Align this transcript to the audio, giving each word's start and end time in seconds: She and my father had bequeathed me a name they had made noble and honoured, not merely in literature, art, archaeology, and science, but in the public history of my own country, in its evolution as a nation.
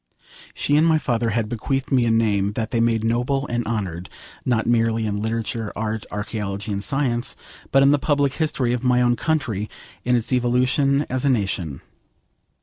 She 0.55 0.77
and 0.77 0.87
my 0.87 0.97
father 0.97 1.29
had 1.29 1.47
bequeathed 1.47 1.91
me 1.91 2.07
a 2.07 2.09
name 2.09 2.53
they 2.53 2.63
had 2.71 2.81
made 2.81 3.03
noble 3.03 3.45
and 3.45 3.63
honoured, 3.67 4.09
not 4.43 4.65
merely 4.65 5.05
in 5.05 5.21
literature, 5.21 5.71
art, 5.75 6.07
archaeology, 6.09 6.71
and 6.71 6.83
science, 6.83 7.35
but 7.71 7.83
in 7.83 7.91
the 7.91 7.99
public 7.99 8.33
history 8.33 8.73
of 8.73 8.83
my 8.83 9.03
own 9.03 9.15
country, 9.15 9.69
in 10.03 10.15
its 10.15 10.33
evolution 10.33 11.03
as 11.07 11.23
a 11.23 11.29
nation. 11.29 11.81